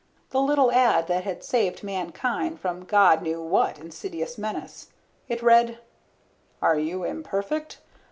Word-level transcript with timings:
The 0.31 0.41
little 0.41 0.71
ad 0.71 1.05
that 1.09 1.25
had 1.25 1.43
saved 1.43 1.83
mankind 1.83 2.59
from 2.59 2.85
God 2.85 3.21
knew 3.21 3.39
what 3.39 3.77
insidious 3.77 4.35
menace. 4.35 4.87
It 5.29 5.43
read: 5.43 5.77
ARE 6.59 6.79
YOU 6.79 7.03
IMPERFECT? 7.03 7.77